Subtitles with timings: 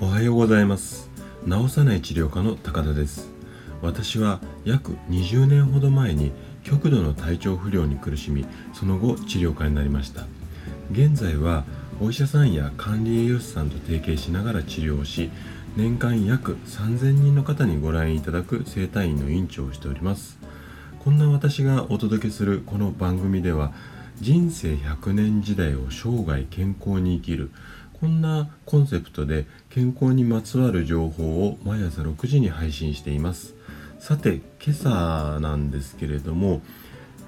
[0.00, 1.10] おはようございます。
[1.46, 3.28] 治さない治療科の高田です。
[3.82, 6.32] 私は約20年ほど前に
[6.64, 10.24] 極度の体調不良に苦しみその後治療家になりました。
[10.90, 11.64] 現在は
[12.00, 15.30] お医者さんや管理栄養士さんと提携しながら治療をし
[15.76, 20.38] 年間約3000人の方にご来院いただく整体院の院長をしております。
[20.98, 23.72] こんな私がお届けするこの番組では
[24.20, 27.50] 人生100年時代を生涯健康に生きる。
[28.00, 33.54] こんなコンセプトで健康にまつわる情報を毎朝6時に配信しています。
[34.00, 36.62] さて今朝なんですけれども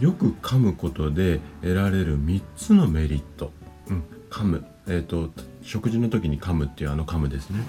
[0.00, 3.52] よく噛むことで得られる3つのメリット、
[3.88, 5.30] うん、噛む、えーと、
[5.62, 7.60] 食事の時に噛むっていうあの噛むですね。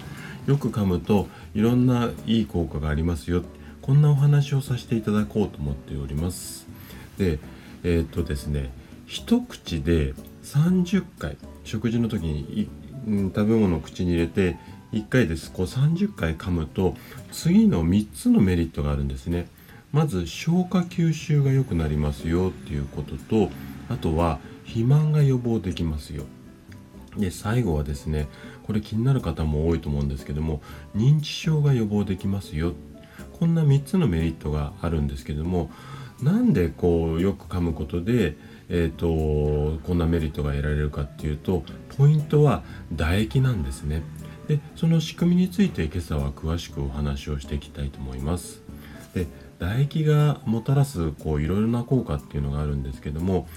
[0.45, 3.43] よく噛むといろんないい効果がありますよ。
[3.81, 6.67] こんなお話をさせていただこうと思っております。
[7.17, 7.39] で
[7.83, 8.71] えっ、ー、とですね
[9.07, 11.37] 一口で30回。
[11.63, 12.69] 食事の時に、
[13.33, 14.57] 食べ物を口に入れて
[14.91, 15.49] 1回です。
[15.49, 16.93] こう30回噛むと
[17.31, 19.47] 次の3つのメリットがあるんですね。
[19.93, 23.49] まず消化吸収が良くなりますよっていうことと
[23.89, 26.25] あとは肥満が予防できますよ。
[27.17, 28.27] で最後はですね
[28.63, 30.61] これ気になる方も多いと思うんですけども
[30.95, 32.73] 認知症が予防できますよ。
[33.39, 35.71] こんな3つのメリットがあるんですけども
[36.21, 38.35] なんでこうよく噛むことで、
[38.69, 41.63] えーと、こんなメリットが得られるかっていうと
[41.97, 42.63] ポイントは
[42.95, 44.03] 唾液なんですね。
[44.47, 48.61] でその仕組みについて今朝は詳しくお話をしていきたいと思います。
[49.13, 49.27] で
[49.59, 53.47] 唾液がもたらすこういろいろな効果っていうのがあるんですけども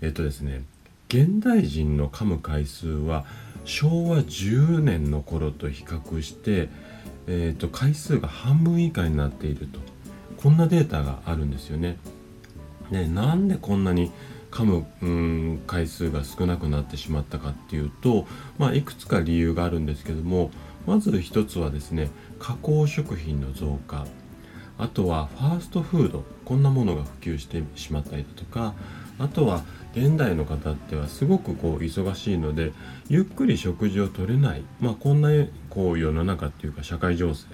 [0.00, 0.62] えっとですね
[1.08, 3.26] 現代人の噛む回数は
[3.64, 6.68] 昭和10年の頃と比較して、
[7.26, 9.91] えーと、回数が半分以下になっていると。
[10.42, 11.98] こんなデータがあるんですよね。
[12.90, 14.10] でなんでこんなに
[14.50, 18.26] 噛むうん回数が少なくなってしまったかっていうと、
[18.58, 20.50] まあ、いくつか理由があるんですけども
[20.86, 24.04] まず一つはですね加工食品の増加
[24.78, 28.74] あとはファーストフードこんなものが普及してしまったりだとか
[29.18, 29.62] あとは
[29.94, 32.72] 現代の方ってはすごくこう忙しいので
[33.08, 35.28] ゆっくり食事をとれない、まあ、こんな
[35.70, 37.46] こう世の中っていうか社会情勢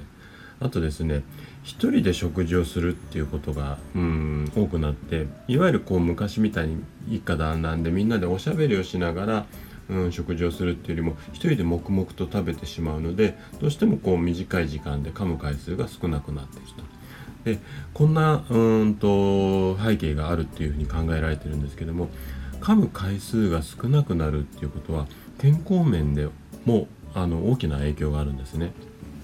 [0.60, 1.22] あとですね
[1.62, 9.47] 一人で食事をするっていうことがうん多くなっていわゆるこう昔みたいに一家団らんでみんなでおしゃべりをしながら
[9.88, 16.98] うん、食事をするっていうよりも一人で黙々と食べてしまうのでどうしてもこう短い時間で噛む回数が少なくなっていると。
[17.44, 17.58] で
[17.94, 22.08] こんなうんと背景があるっていうふうに考えられてるんですけども
[22.60, 25.06] 噛む回数が少なくなるっていうことは
[25.38, 26.28] 健康面で
[26.66, 28.72] もあの大きな影響があるんですね。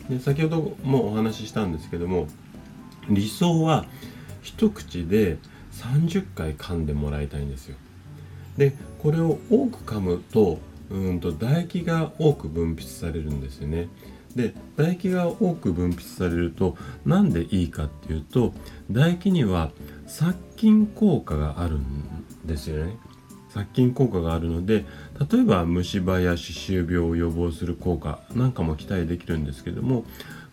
[0.09, 2.27] で先ほどもお話ししたんですけども
[3.09, 3.87] 理想は
[4.43, 5.39] 一口で
[5.73, 7.77] 30回噛んでもらいたいんですよ。
[8.57, 10.59] でこれを多く噛むと
[10.91, 13.89] うんと唾液が多く分泌されるんですよね。
[14.37, 18.53] で唾液が多く分泌されると何でいいかっていうと
[18.89, 19.71] 唾液には
[20.07, 21.85] 殺菌効果があるん
[22.45, 22.97] ですよね。
[23.55, 24.85] 殺菌効果があるので
[25.31, 30.05] 例えば虫歯や歯周病を予防する効果なんかも期待できるんですけども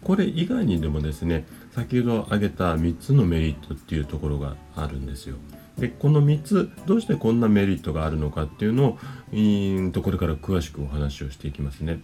[0.04, 5.38] これ以外にでもですね先ほど挙げた3つのメリットっていうところがあるんですよ。
[5.78, 8.98] でこの3つどうしてこんなメリットがあるのかっていうのを
[9.34, 9.38] う
[9.82, 12.02] んとこれから詳しくお話をしていきますね。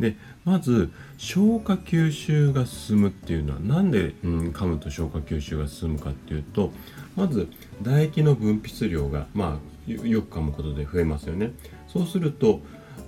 [0.00, 6.72] でまず消化吸収が進むっていうのは何で、うん、噛むと消化吸収が進むかっていうと
[7.16, 7.48] まず
[7.82, 11.52] 唾液の分泌量が、まあ、よく噛むことで増えますよね
[11.88, 12.60] そうすると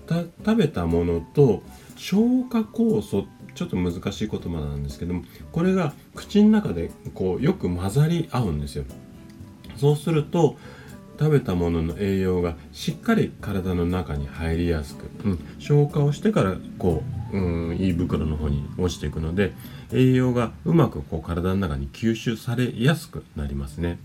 [0.09, 1.63] 食べたものと
[1.97, 8.85] 消化酵素ちょっと難しい言葉なんですけどもこれが口の中でこうよく混ざり合うんですよ
[9.77, 10.57] そうすると
[11.19, 19.53] 食べたものの栄養がしっかり体の中に入りやすく、うん、消化をしてからこう、うん、胃袋の方に落ちていくので
[19.93, 23.99] 栄養がうまくこう体の中に吸収されやすくなりますね。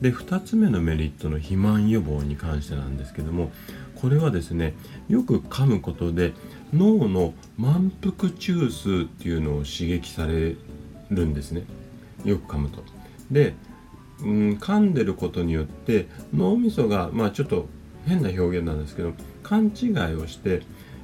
[0.00, 3.50] で2つ目のメリットの肥満予防に関してなんですけども
[4.00, 4.74] これはですね
[5.08, 6.32] よく噛むことで
[6.72, 10.56] 脳の満腹中枢っていうのを刺激され
[11.10, 11.64] るんですね
[12.24, 12.82] よく噛むと。
[13.30, 13.54] で
[14.22, 17.66] うん、噛んでることによって脳みそがまあちょっと
[18.06, 20.62] 変な表現なんですけど勘違いをして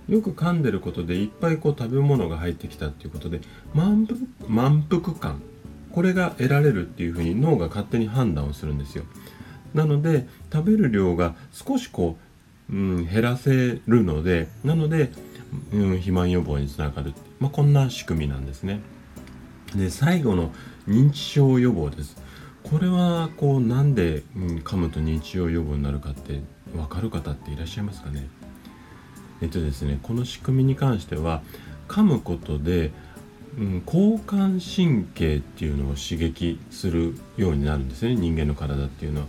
[0.08, 3.40] よく噛んでることでいっぱいこう食べ物が入ってきたっていうことで
[3.74, 5.42] 満腹満腹感
[5.96, 9.04] これが得られるっていうふうに脳が勝手に判断をするんですよ。
[9.72, 12.18] なので食べる量が少しこ
[12.70, 15.10] う、うん、減らせるのでなので、
[15.72, 17.14] うん、肥満予防につながる。
[17.40, 18.80] まあ、こんな仕組みなんですね。
[19.74, 20.52] で最後の
[20.86, 22.18] 認知症予防です。
[22.62, 26.42] これはこうなんで、うん、噛むと認知症予防になるかって
[26.74, 28.28] 分かる方っていらっしゃいますかね？
[29.40, 31.40] えっとですねこの仕組みに関しては
[31.88, 32.92] 噛むことで、
[33.58, 39.26] うん、交感神経っていうのを刺激するようになるんですね人間の体っていうのは。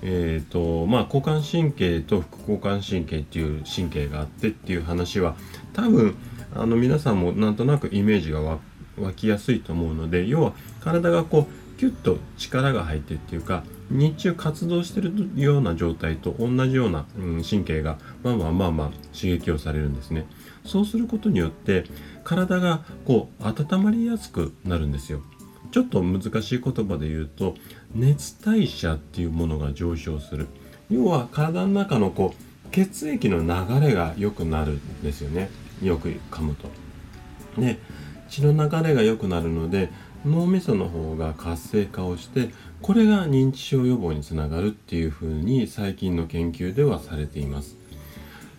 [0.00, 5.34] えーとまあ、交感神経と副交感神経っていう神経があってっていう話は
[5.72, 6.14] 多分
[6.54, 8.60] あの皆さんもなんとなくイメージが湧
[9.16, 20.26] きやすいと思うので要は体がこうキュッと力が入ってっていうか日中活動してるような状態と同じような、うん、神経がまあまあまあまあ刺激をされるんですね。
[20.64, 21.84] そうすることによって
[22.24, 25.22] 体がこう温まりやすくなるんですよ。
[25.70, 27.54] ちょっと難しい言葉で言うと
[27.94, 30.48] 熱代謝っていうものが上昇する。
[30.90, 35.50] 要は体の中のこう血液の流れが良くなるんですよね。
[35.82, 36.68] よく噛むと。
[37.58, 37.78] で
[38.28, 39.90] 血の流れが良くなるので
[40.24, 42.50] 脳みその方が活性化をして
[42.82, 47.76] これが認知症予防につながるっていうふうに最近の研究ではされています。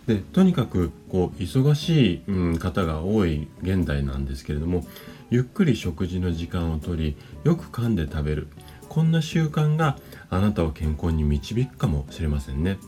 [0.07, 4.83] でとにかくこう忙しい、うん、方が多い現代なんですけれども
[5.29, 8.47] ゆっくり食事の時間をとりよく噛んで食べる。
[8.89, 9.97] こんな習慣が
[10.31, 12.79] あなたを健康に導くかもしれませんね。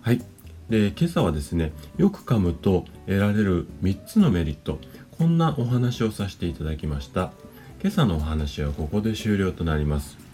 [0.00, 0.22] はい。
[0.70, 4.80] で今朝はですねよく噛むと得られる3つのメリット
[5.16, 7.32] こんなお話をさせていただきました。
[7.80, 10.25] 今朝のお話はここで終了となります。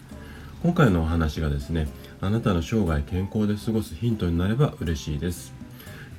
[0.63, 1.89] 今回のお話がですね
[2.21, 5.53] あなたの生涯健康で過ごすヒントになれば嬉しいです。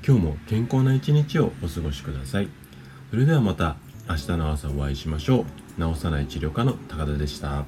[0.06, 2.49] 今日も健康な一日をお過ごしください。
[3.08, 3.76] それではまた
[4.06, 5.46] 明日の朝お会いしましょ
[5.79, 5.94] う。
[5.94, 7.64] 治さない治療科の高田でした。